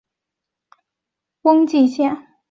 [1.43, 2.29] 瓮津线